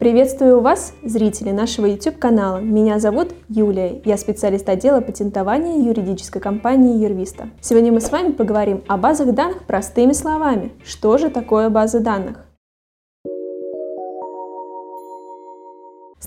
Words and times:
Приветствую 0.00 0.62
вас, 0.62 0.94
зрители 1.02 1.50
нашего 1.50 1.84
YouTube-канала. 1.84 2.56
Меня 2.56 2.98
зовут 2.98 3.34
Юлия. 3.50 4.00
Я 4.06 4.16
специалист 4.16 4.66
отдела 4.66 5.02
патентования 5.02 5.86
юридической 5.86 6.40
компании 6.40 7.04
Юрвиста. 7.04 7.50
Сегодня 7.60 7.92
мы 7.92 8.00
с 8.00 8.10
вами 8.10 8.32
поговорим 8.32 8.82
о 8.88 8.96
базах 8.96 9.34
данных 9.34 9.64
простыми 9.64 10.14
словами. 10.14 10.72
Что 10.86 11.18
же 11.18 11.28
такое 11.28 11.68
базы 11.68 12.00
данных? 12.00 12.46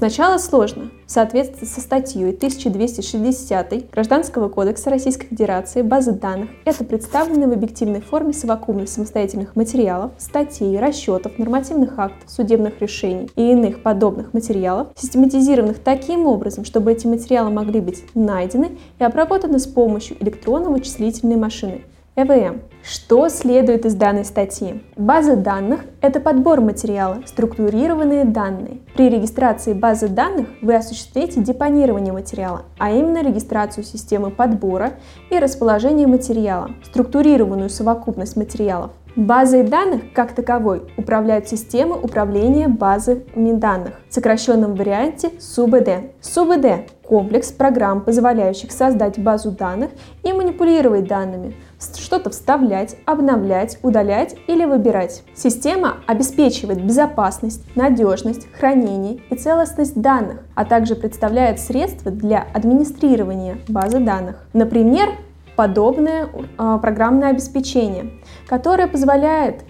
Сначала 0.04 0.38
сложно. 0.38 0.92
В 1.06 1.12
соответствии 1.12 1.66
со 1.66 1.80
статьей 1.80 2.32
1260 2.32 3.90
Гражданского 3.90 4.50
кодекса 4.50 4.90
Российской 4.90 5.28
Федерации 5.28 5.82
базы 5.82 6.12
данных– 6.12 6.50
это 6.66 6.84
представленные 6.84 7.48
в 7.48 7.54
объективной 7.54 8.02
форме 8.02 8.34
совокупность 8.34 8.92
самостоятельных 8.92 9.56
материалов, 9.56 10.12
статей, 10.18 10.78
расчетов, 10.78 11.40
нормативных 11.40 11.98
актов, 11.98 12.30
судебных 12.30 12.82
решений 12.82 13.30
и 13.38 13.54
иных 13.54 13.82
подобных 13.82 14.34
материалов, 14.34 14.90
систематизированных 14.98 15.80
таким 15.80 16.28
образом, 16.28 16.66
чтобы 16.66 16.92
эти 16.92 17.08
материалы 17.08 17.52
могли 17.52 17.80
быть 17.80 18.04
найдены 18.14 18.78
и 19.00 19.06
обработаны 19.06 19.58
с 19.58 19.68
помощью 19.68 20.18
электронно-вычислительной 20.22 21.38
машины 21.38 21.84
ЭВМ. 22.16 22.62
Что 22.84 23.28
следует 23.28 23.88
из 23.88 23.96
данной 23.96 24.24
статьи? 24.24 24.84
База 24.96 25.36
данных– 25.36 25.82
это 26.02 26.20
подбор 26.20 26.62
материала, 26.62 27.24
структурированные 27.26 28.24
данные. 28.24 28.82
При 28.94 29.10
регистрации 29.10 29.74
базы 29.74 30.10
данных 30.10 30.48
вы 30.62 30.76
осуществляете 30.76 31.42
депонирование 31.42 32.14
материала, 32.14 32.66
а 32.78 32.92
именно 32.92 33.24
регистрацию 33.24 33.84
системы 33.84 34.30
подбора 34.30 34.94
и 35.32 35.40
расположения 35.40 36.06
материала, 36.06 36.70
структурированную 36.84 37.72
совокупность 37.72 38.36
материалов. 38.36 38.92
Базой 39.16 39.64
данных, 39.64 40.12
как 40.14 40.34
таковой, 40.34 40.84
управляют 40.98 41.48
системы 41.48 41.96
управления 41.96 42.68
базами 42.68 43.54
данных, 43.54 43.94
в 44.10 44.14
сокращенном 44.14 44.74
варианте 44.74 45.32
СУБД. 45.40 46.16
СУБД– 46.20 46.92
комплекс 47.04 47.52
программ, 47.52 48.02
позволяющих 48.02 48.72
создать 48.72 49.20
базу 49.20 49.52
данных 49.52 49.92
и 50.24 50.34
манипулировать 50.34 51.08
данными, 51.08 51.56
что-то 51.96 52.30
вставлять, 52.30 52.96
обновлять, 53.06 53.78
удалять 53.84 54.36
или 54.48 54.66
выбирать. 54.66 55.24
Система 55.36 55.98
обеспечивает 56.08 56.84
безопасность, 56.84 57.64
надежность, 57.76 58.48
хранение 58.54 59.22
и 59.30 59.36
целостность 59.36 60.00
данных, 60.00 60.40
а 60.56 60.66
также 60.66 60.96
представляет 60.96 61.60
средства 61.60 62.12
для 62.12 62.46
администрирования 62.54 63.58
базы 63.68 64.00
данных. 64.00 64.46
Например, 64.54 65.10
подобное 65.56 66.28
э, 66.58 66.80
программное 66.82 67.30
обеспечение, 67.30 68.12
которое 68.48 68.88
позволяет 68.88 69.64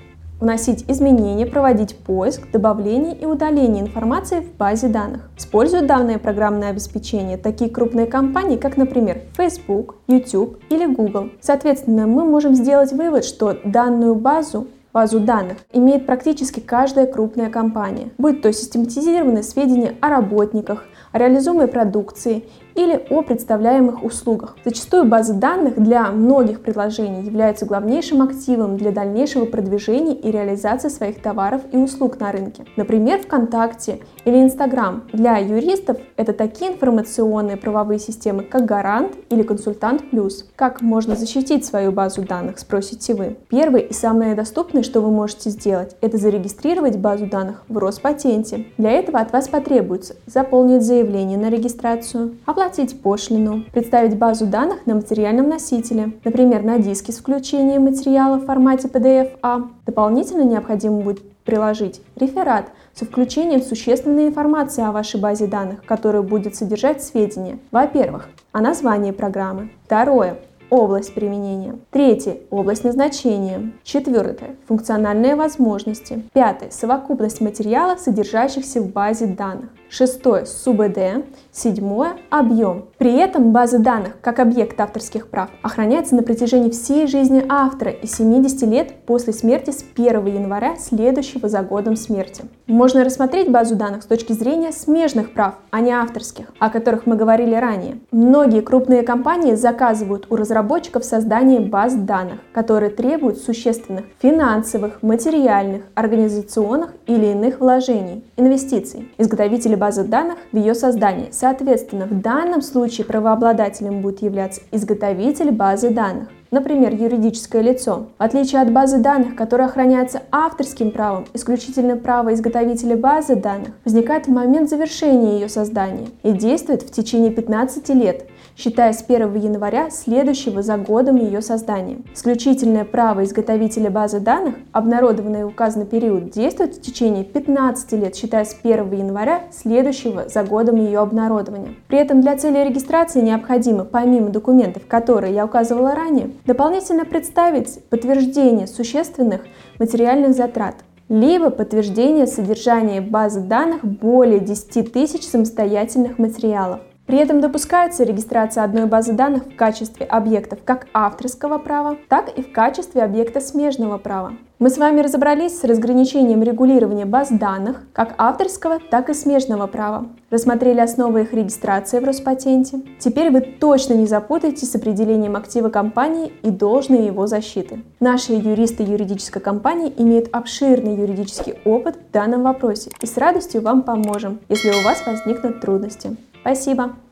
вносить 0.43 0.83
изменения, 0.89 1.45
проводить 1.45 1.95
поиск, 1.95 2.51
добавление 2.51 3.15
и 3.15 3.25
удаление 3.25 3.81
информации 3.81 4.41
в 4.41 4.57
базе 4.57 4.89
данных. 4.89 5.29
Используют 5.37 5.87
данное 5.87 6.19
программное 6.19 6.69
обеспечение 6.69 7.37
такие 7.37 7.69
крупные 7.69 8.05
компании, 8.05 8.57
как, 8.57 8.75
например, 8.75 9.21
Facebook, 9.37 9.95
YouTube 10.07 10.59
или 10.69 10.85
Google. 10.85 11.29
Соответственно, 11.39 12.07
мы 12.07 12.25
можем 12.25 12.55
сделать 12.55 12.91
вывод, 12.91 13.23
что 13.23 13.57
данную 13.63 14.15
базу 14.15 14.67
базу 14.91 15.19
данных 15.19 15.57
имеет 15.71 16.05
практически 16.05 16.59
каждая 16.59 17.07
крупная 17.07 17.49
компания, 17.49 18.11
будь 18.19 18.43
то 18.43 18.53
систематизированные 18.53 19.41
сведения 19.41 19.95
о 20.01 20.09
работниках, 20.09 20.85
о 21.11 21.17
реализуемой 21.17 21.67
продукции 21.67 22.43
или 22.75 23.05
о 23.09 23.21
представляемых 23.21 24.03
услугах. 24.03 24.57
Зачастую 24.65 25.05
базы 25.05 25.33
данных 25.33 25.81
для 25.81 26.11
многих 26.11 26.61
предложений 26.61 27.23
являются 27.23 27.65
главнейшим 27.65 28.21
активом 28.21 28.77
для 28.77 28.91
дальнейшего 28.91 29.45
продвижения 29.45 30.15
и 30.15 30.31
реализации 30.31 30.89
своих 30.89 31.21
товаров 31.21 31.61
и 31.71 31.77
услуг 31.77 32.19
на 32.19 32.31
рынке. 32.31 32.65
Например, 32.75 33.19
ВКонтакте 33.19 33.99
или 34.25 34.41
Инстаграм. 34.41 35.03
Для 35.13 35.37
юристов 35.37 35.97
это 36.17 36.33
такие 36.33 36.71
информационные 36.71 37.57
правовые 37.57 37.99
системы, 37.99 38.43
как 38.43 38.65
Гарант 38.65 39.13
или 39.29 39.43
Консультант 39.43 40.09
Плюс. 40.09 40.49
Как 40.55 40.81
можно 40.81 41.15
защитить 41.15 41.65
свою 41.65 41.91
базу 41.91 42.23
данных, 42.23 42.59
спросите 42.59 43.13
вы. 43.13 43.37
Первое 43.49 43.81
и 43.81 43.93
самое 43.93 44.35
доступное, 44.35 44.83
что 44.83 45.01
вы 45.01 45.11
можете 45.11 45.49
сделать, 45.49 45.95
это 46.01 46.17
зарегистрировать 46.17 46.97
базу 46.97 47.27
данных 47.27 47.63
в 47.67 47.77
Роспатенте. 47.77 48.65
Для 48.77 48.91
этого 48.91 49.19
от 49.19 49.31
вас 49.31 49.47
потребуется 49.47 50.15
заполнить 50.25 50.81
заявление 50.81 51.37
на 51.37 51.49
регистрацию, 51.49 52.37
оплатить 52.45 52.62
оплатить 52.63 53.01
пошлину, 53.01 53.63
представить 53.73 54.17
базу 54.17 54.45
данных 54.45 54.85
на 54.85 54.95
материальном 54.95 55.49
носителе, 55.49 56.13
например, 56.23 56.63
на 56.63 56.79
диске 56.79 57.11
с 57.11 57.17
включением 57.17 57.83
материала 57.83 58.37
в 58.37 58.45
формате 58.45 58.87
PDF-A. 58.87 59.67
Дополнительно 59.85 60.43
необходимо 60.43 61.01
будет 61.01 61.21
приложить 61.43 62.01
реферат 62.15 62.67
со 62.93 63.03
включением 63.03 63.61
существенной 63.61 64.27
информации 64.27 64.81
о 64.81 64.93
вашей 64.93 65.19
базе 65.19 65.47
данных, 65.47 65.83
которая 65.83 66.21
будет 66.21 66.55
содержать 66.55 67.03
сведения, 67.03 67.59
во-первых, 67.71 68.29
о 68.53 68.61
названии 68.61 69.11
программы, 69.11 69.69
второе, 69.85 70.37
область 70.69 71.13
применения. 71.13 71.75
Третье– 71.91 72.37
область 72.49 72.85
назначения. 72.85 73.73
Четвертое– 73.83 74.55
функциональные 74.67 75.35
возможности. 75.35 76.23
Пятое– 76.33 76.69
совокупность 76.71 77.41
материалов, 77.41 77.99
содержащихся 77.99 78.79
в 78.81 78.89
базе 78.89 79.27
данных. 79.27 79.69
Шестое– 79.95 80.45
СУБД. 80.47 81.23
Седьмое– 81.51 82.13
объем. 82.31 82.85
При 82.97 83.15
этом 83.15 83.51
база 83.51 83.77
данных, 83.77 84.13
как 84.21 84.39
объект 84.39 84.81
авторских 84.81 85.27
прав, 85.27 85.49
охраняется 85.61 86.15
на 86.15 86.23
протяжении 86.23 86.71
всей 86.71 87.05
жизни 87.05 87.45
автора 87.47 87.91
и 87.91 88.07
70 88.07 88.63
лет 88.63 89.05
после 89.05 89.33
смерти 89.33 89.69
с 89.69 89.85
1 89.95 90.25
января 90.25 90.77
следующего 90.77 91.47
за 91.47 91.61
годом 91.61 91.95
смерти. 91.95 92.45
Можно 92.65 93.03
рассмотреть 93.03 93.51
базу 93.51 93.75
данных 93.75 94.01
с 94.01 94.07
точки 94.07 94.33
зрения 94.33 94.71
смежных 94.71 95.31
прав, 95.35 95.59
а 95.69 95.79
не 95.79 95.91
авторских, 95.91 96.47
о 96.57 96.71
которых 96.71 97.05
мы 97.05 97.15
говорили 97.15 97.53
ранее. 97.53 97.99
Многие 98.11 98.61
крупные 98.61 99.03
компании 99.03 99.53
заказывают 99.53 100.25
у 100.31 100.35
разработчиков 100.35 101.05
создание 101.05 101.59
баз 101.59 101.93
данных, 101.93 102.39
которые 102.51 102.89
требуют 102.89 103.37
существенных 103.37 104.05
финансовых, 104.19 105.03
материальных, 105.03 105.83
организационных 105.93 106.95
или 107.05 107.27
иных 107.27 107.59
вложений, 107.59 108.23
инвестиций. 108.37 109.11
Изготовители 109.19 109.82
базы 109.83 110.05
данных 110.05 110.37
в 110.53 110.55
ее 110.55 110.75
создании. 110.75 111.27
Соответственно, 111.31 112.05
в 112.05 112.21
данном 112.21 112.61
случае 112.61 113.05
правообладателем 113.05 114.01
будет 114.01 114.21
являться 114.21 114.61
изготовитель 114.71 115.51
базы 115.51 115.89
данных 115.89 116.29
например, 116.53 116.93
юридическое 116.93 117.61
лицо. 117.61 118.07
В 118.17 118.23
отличие 118.23 118.61
от 118.61 118.71
базы 118.71 118.99
данных, 118.99 119.35
которая 119.35 119.67
охраняется 119.67 120.21
авторским 120.31 120.91
правом, 120.91 121.25
исключительно 121.33 121.97
право 121.97 122.33
изготовителя 122.33 122.95
базы 122.95 123.35
данных 123.35 123.71
возникает 123.83 124.27
в 124.27 124.31
момент 124.31 124.69
завершения 124.69 125.33
ее 125.39 125.49
создания 125.49 126.07
и 126.21 126.31
действует 126.31 126.83
в 126.83 126.91
течение 126.91 127.31
15 127.31 127.89
лет, 127.89 128.27
считая 128.55 128.93
с 128.93 129.03
1 129.03 129.35
января 129.35 129.89
следующего 129.89 130.61
за 130.61 130.77
годом 130.77 131.15
ее 131.15 131.41
создания. 131.41 131.97
Исключительное 132.13 132.85
право 132.85 133.23
изготовителя 133.23 133.89
базы 133.89 134.19
данных, 134.19 134.55
обнародованное 134.71 135.45
в 135.45 135.49
указанный 135.49 135.85
период, 135.85 136.29
действует 136.29 136.75
в 136.75 136.81
течение 136.81 137.23
15 137.23 137.93
лет, 137.93 138.15
считая 138.15 138.45
с 138.45 138.55
1 138.61 138.91
января 138.91 139.43
следующего 139.51 140.29
за 140.29 140.43
годом 140.43 140.75
ее 140.75 140.99
обнародования. 140.99 141.75
При 141.87 141.97
этом 141.97 142.21
для 142.21 142.37
цели 142.37 142.59
регистрации 142.59 143.21
необходимо, 143.21 143.85
помимо 143.85 144.29
документов, 144.29 144.83
которые 144.87 145.33
я 145.33 145.45
указывала 145.45 145.95
ранее, 145.95 146.29
дополнительно 146.45 147.05
представить 147.05 147.83
подтверждение 147.89 148.67
существенных 148.67 149.41
материальных 149.79 150.35
затрат, 150.35 150.75
либо 151.09 151.49
подтверждение 151.49 152.27
содержания 152.27 153.01
базы 153.01 153.41
данных 153.41 153.83
более 153.83 154.39
10 154.39 154.91
тысяч 154.91 155.23
самостоятельных 155.23 156.17
материалов. 156.17 156.81
При 157.05 157.17
этом 157.17 157.41
допускается 157.41 158.03
регистрация 158.03 158.63
одной 158.63 158.85
базы 158.85 159.13
данных 159.13 159.45
в 159.45 159.55
качестве 159.55 160.05
объектов 160.05 160.59
как 160.63 160.87
авторского 160.93 161.57
права, 161.57 161.97
так 162.07 162.29
и 162.37 162.41
в 162.41 162.51
качестве 162.51 163.03
объекта 163.03 163.41
смежного 163.41 163.97
права. 163.97 164.33
Мы 164.59 164.69
с 164.69 164.77
вами 164.77 165.01
разобрались 165.01 165.59
с 165.59 165.65
разграничением 165.65 166.41
регулирования 166.41 167.05
баз 167.05 167.27
данных 167.29 167.81
как 167.91 168.15
авторского, 168.17 168.79
так 168.79 169.09
и 169.09 169.13
смежного 169.13 169.67
права. 169.67 170.07
Рассмотрели 170.29 170.79
основы 170.79 171.23
их 171.23 171.33
регистрации 171.33 171.99
в 171.99 172.05
Роспатенте. 172.05 172.81
Теперь 172.97 173.29
вы 173.29 173.41
точно 173.41 173.95
не 173.95 174.05
запутаетесь 174.05 174.71
с 174.71 174.75
определением 174.75 175.35
актива 175.35 175.67
компании 175.67 176.31
и 176.43 176.49
должной 176.49 177.05
его 177.05 177.27
защиты. 177.27 177.81
Наши 177.99 178.31
юристы 178.31 178.83
юридической 178.83 179.41
компании 179.41 179.93
имеют 179.97 180.29
обширный 180.31 180.95
юридический 180.95 181.55
опыт 181.65 181.97
в 181.97 182.13
данном 182.13 182.43
вопросе 182.43 182.91
и 183.01 183.05
с 183.05 183.17
радостью 183.17 183.61
вам 183.61 183.81
поможем, 183.81 184.39
если 184.47 184.69
у 184.69 184.83
вас 184.85 185.05
возникнут 185.05 185.59
трудности. 185.59 186.15
Спасибо! 186.43 187.02